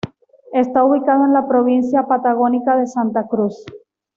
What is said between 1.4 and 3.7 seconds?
provincia patagónica de Santa Cruz.